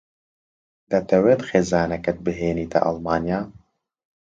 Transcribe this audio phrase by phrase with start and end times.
[0.91, 3.41] دەتەوێت خێزانەکەت بهێنیتە ئەڵمانیا؟